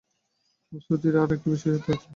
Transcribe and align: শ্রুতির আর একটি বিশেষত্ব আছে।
শ্রুতির 0.81 1.15
আর 1.17 1.29
একটি 1.35 1.47
বিশেষত্ব 1.51 1.87
আছে। 1.93 2.07